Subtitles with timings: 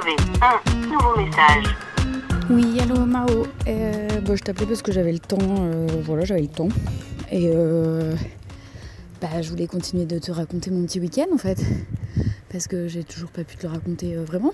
[0.00, 1.74] un nouveau message.
[2.50, 3.46] Oui, allô Mao.
[3.66, 5.38] Euh, je t'appelais parce que j'avais le temps.
[5.40, 6.68] euh, voilà, j'avais le temps.
[7.32, 8.14] Et euh,
[9.20, 11.58] bah, je voulais continuer de te raconter mon petit week-end en fait.
[12.48, 14.52] Parce que j'ai toujours pas pu te le raconter vraiment.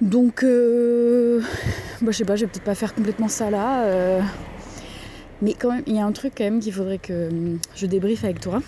[0.00, 4.20] Donc, bah, je sais pas, je vais peut-être pas faire complètement ça là.
[5.42, 7.28] mais quand même, il y a un truc quand même qu'il faudrait que
[7.76, 8.60] je débriefe avec toi.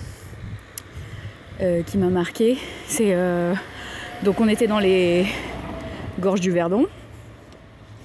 [1.58, 2.56] qui m'a marqué.
[2.86, 3.14] C'est.
[4.22, 5.26] Donc, on était dans les
[6.20, 6.86] gorges du Verdon.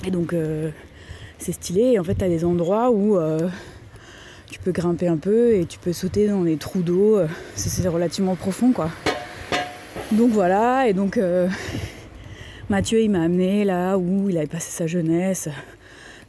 [0.05, 0.69] Et donc euh,
[1.37, 1.99] c'est stylé.
[1.99, 3.49] En fait, t'as des endroits où euh,
[4.49, 7.17] tu peux grimper un peu et tu peux sauter dans des trous d'eau.
[7.17, 8.89] Euh, C'est relativement profond, quoi.
[10.11, 10.87] Donc voilà.
[10.87, 11.19] Et donc
[12.69, 15.49] Mathieu, il m'a amené là où il avait passé sa jeunesse,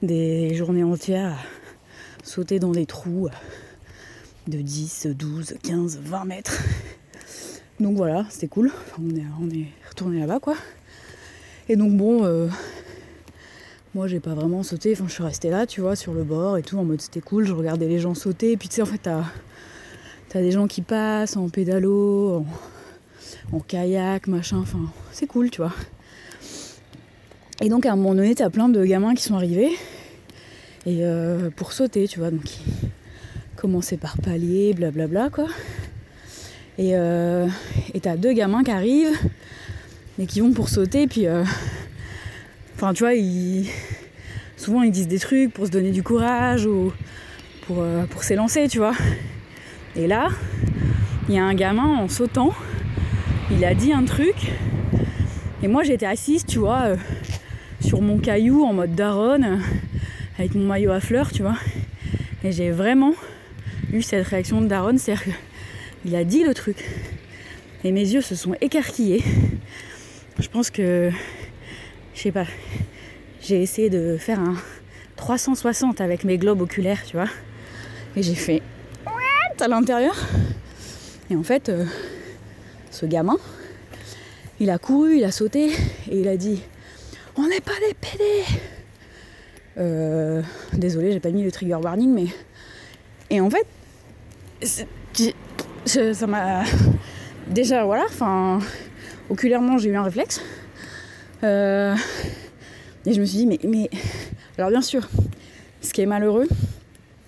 [0.02, 3.28] des journées entières à sauter dans des trous
[4.46, 6.62] de 10, 12, 15, 20 mètres.
[7.80, 8.72] Donc voilà, c'était cool.
[8.98, 9.14] On
[9.50, 10.56] est, retourné là-bas, quoi.
[11.68, 12.24] Et donc bon.
[12.24, 12.48] euh,
[13.96, 14.92] moi, j'ai pas vraiment sauté.
[14.92, 17.22] Enfin, je suis restée là, tu vois, sur le bord et tout, en mode c'était
[17.22, 17.46] cool.
[17.46, 18.52] Je regardais les gens sauter.
[18.52, 19.24] Et puis, tu sais, en fait, t'as
[20.34, 22.44] as des gens qui passent en pédalo,
[23.52, 24.58] en, en kayak, machin.
[24.58, 24.80] Enfin,
[25.12, 25.72] c'est cool, tu vois.
[27.62, 29.70] Et donc, à un moment donné, t'as plein de gamins qui sont arrivés.
[30.84, 32.30] Et euh, pour sauter, tu vois.
[32.30, 32.90] Donc, ils
[33.56, 35.46] commençaient par palier, blablabla, quoi.
[36.78, 37.46] Et euh,
[37.94, 39.18] et t'as deux gamins qui arrivent,
[40.18, 41.06] mais qui vont pour sauter.
[41.06, 41.26] Puis.
[41.26, 41.44] euh,
[42.78, 43.12] Enfin, tu vois,
[44.58, 46.92] souvent ils disent des trucs pour se donner du courage ou
[47.62, 48.92] pour, euh, pour s'élancer, tu vois.
[49.96, 50.28] Et là,
[51.26, 52.52] il y a un gamin en sautant,
[53.50, 54.34] il a dit un truc,
[55.62, 56.96] et moi j'étais assise, tu vois,
[57.80, 59.62] sur mon caillou en mode daronne,
[60.38, 61.56] avec mon maillot à fleurs, tu vois.
[62.44, 63.14] Et j'ai vraiment
[63.90, 65.34] eu cette réaction de daronne, c'est-à-dire
[66.06, 66.84] qu'il a dit le truc.
[67.82, 69.24] Et mes yeux se sont écarquillés.
[70.38, 71.10] Je pense que
[72.14, 72.46] je sais pas,
[73.42, 74.54] j'ai essayé de faire un
[75.16, 77.28] 360 avec mes globes oculaires, tu vois.
[78.14, 78.62] Et j'ai fait
[79.04, 80.14] What à l'intérieur.
[81.28, 81.84] Et en fait, euh,
[82.92, 83.36] ce gamin,
[84.60, 85.70] il a couru, il a sauté
[86.08, 86.62] et il a dit
[87.36, 88.24] On n'est pas des PD
[89.78, 92.26] euh, Désolé, j'ai pas mis le trigger warning, mais.
[93.28, 93.66] Et en fait,
[95.86, 96.64] ça m'a.
[97.48, 98.58] Déjà, voilà, enfin,
[99.30, 100.40] oculairement, j'ai eu un réflexe.
[101.44, 101.94] Euh,
[103.04, 103.90] et je me suis dit, mais, mais.
[104.58, 105.08] Alors, bien sûr,
[105.80, 106.48] ce qui est malheureux,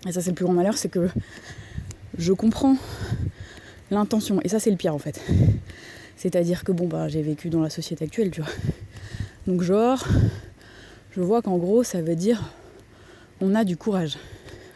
[0.06, 1.08] et ça, c'est le plus grand malheur, c'est que
[2.16, 2.76] je comprends
[3.90, 4.40] l'intention.
[4.42, 5.20] Et ça, c'est le pire, en fait.
[6.16, 8.50] C'est-à-dire que, bon, bah, j'ai vécu dans la société actuelle, tu vois.
[9.46, 10.04] Donc, genre,
[11.12, 12.52] je vois qu'en gros, ça veut dire
[13.40, 14.18] on a du courage.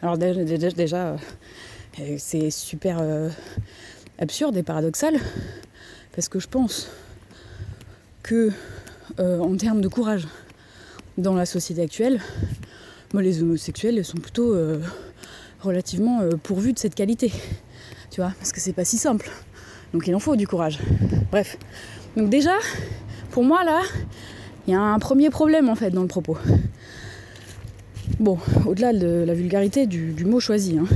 [0.02, 1.16] Alors, déjà, euh,
[2.18, 3.28] c'est super euh,
[4.18, 5.14] absurde et paradoxal,
[6.14, 6.88] parce que je pense
[8.22, 8.50] que
[9.18, 10.26] euh, en termes de courage
[11.18, 12.20] dans la société actuelle,
[13.12, 14.80] moi, les homosexuels sont plutôt euh,
[15.60, 17.30] relativement pourvus de cette qualité.
[18.10, 19.30] Tu vois, parce que c'est pas si simple.
[19.92, 20.78] Donc il en faut du courage.
[21.30, 21.58] Bref.
[22.16, 22.54] Donc déjà,
[23.30, 23.82] pour moi là,
[24.66, 26.38] il y a un premier problème en fait dans le propos.
[28.18, 30.78] Bon, au-delà de la vulgarité du, du mot choisi.
[30.78, 30.86] hein.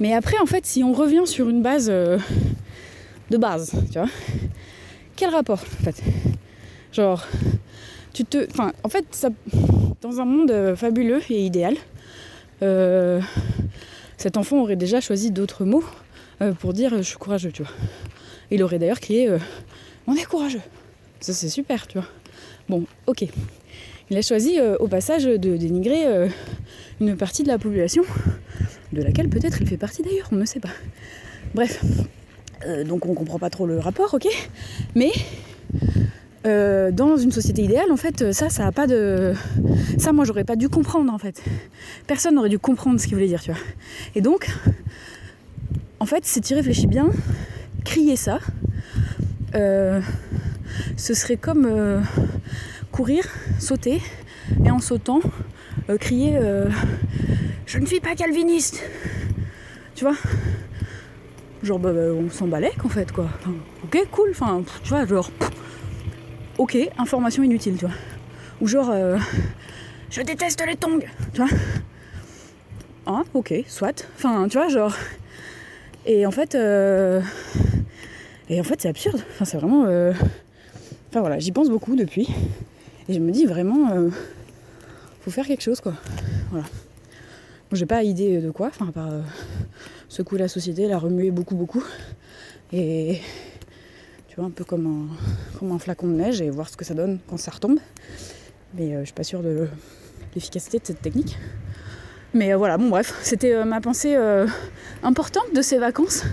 [0.00, 2.18] Mais après, en fait, si on revient sur une base euh,
[3.30, 4.08] de base, tu vois,
[5.14, 6.02] quel rapport en fait?
[6.90, 7.24] Genre,
[8.14, 8.48] tu te.
[8.50, 9.04] Enfin, en fait,
[10.00, 11.76] dans un monde euh, fabuleux et idéal,
[12.62, 13.20] euh,
[14.16, 15.84] cet enfant aurait déjà choisi d'autres mots
[16.58, 17.72] pour dire je suis courageux, tu vois.
[18.50, 19.28] Il aurait d'ailleurs crié
[20.06, 20.62] on est courageux.
[21.20, 22.08] Ça, c'est super, tu vois.
[22.70, 23.26] Bon, ok.
[24.08, 26.30] Il a choisi au passage de dénigrer
[27.00, 28.02] une partie de la population,
[28.92, 30.70] de laquelle peut-être il fait partie d'ailleurs, on ne sait pas.
[31.54, 31.84] Bref.
[32.66, 34.26] Euh, donc on comprend pas trop le rapport, ok
[34.94, 35.10] Mais
[36.46, 39.34] euh, dans une société idéale, en fait, ça, ça a pas de.
[39.98, 41.42] Ça, moi, j'aurais pas dû comprendre, en fait.
[42.06, 43.60] Personne n'aurait dû comprendre ce qu'il voulait dire, tu vois.
[44.14, 44.48] Et donc,
[46.00, 47.10] en fait, si tu réfléchis bien,
[47.84, 48.38] crier ça,
[49.54, 50.00] euh,
[50.96, 52.00] ce serait comme euh,
[52.90, 53.24] courir,
[53.58, 54.00] sauter,
[54.64, 55.20] et en sautant,
[55.88, 56.68] euh, crier euh,
[57.72, 58.82] Je ne suis pas calviniste
[59.94, 60.16] Tu vois?
[61.62, 63.28] Genre, bah, bah, on s'en balèque, en fait, quoi.
[63.84, 65.30] Ok, cool, enfin, tu vois, genre.
[66.58, 67.94] ok, information inutile, tu vois.
[68.60, 69.18] Ou genre, euh,
[70.10, 70.98] je déteste les tongs,
[71.32, 71.50] tu vois.
[73.06, 74.04] Ah, ok, soit.
[74.16, 74.96] Enfin, tu vois, genre.
[76.06, 77.20] Et en fait, euh,
[78.48, 79.22] et en fait, c'est absurde.
[79.34, 79.84] Enfin, c'est vraiment.
[79.84, 80.12] euh,
[81.10, 82.28] Enfin voilà, j'y pense beaucoup depuis.
[83.08, 84.08] Et je me dis vraiment, euh,
[85.20, 85.94] faut faire quelque chose, quoi.
[86.50, 86.66] Voilà.
[87.72, 89.22] J'ai pas idée de quoi, enfin, à part euh,
[90.08, 91.84] secouer la société, la remuer beaucoup, beaucoup.
[92.72, 93.20] Et
[94.28, 95.16] Tu vois, un peu comme
[95.62, 97.78] un, flacon de neige et voir ce que ça donne quand ça retombe.
[98.74, 99.68] Mais je suis pas sûre de
[100.34, 101.38] l'efficacité de cette technique.
[102.34, 104.16] Mais voilà, bon bref, c'était ma pensée
[105.02, 106.24] importante de ces vacances.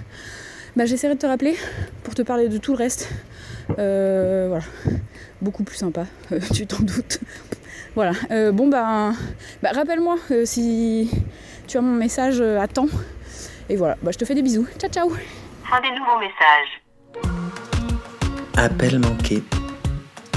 [0.76, 1.56] Bah, j'essaierai de te rappeler
[2.04, 3.10] pour te parler de tout le reste.
[3.70, 4.64] Voilà,
[5.42, 6.06] beaucoup plus sympa,
[6.54, 7.20] tu t'en doutes.
[7.96, 8.12] Voilà,
[8.52, 9.14] bon bah,
[9.64, 11.10] bah rappelle-moi si
[11.68, 12.88] tu as mon message à temps.
[13.70, 14.68] Et voilà, bah, je te fais des bisous.
[14.80, 15.10] Ciao ciao
[15.66, 16.82] Fin des nouveaux messages.
[18.56, 19.44] Appel manqué.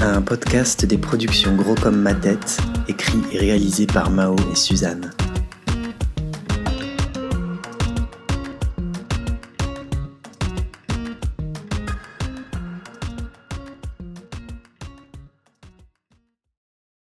[0.01, 2.57] Un podcast des productions Gros comme ma tête,
[2.87, 5.11] écrit et réalisé par Mao et Suzanne.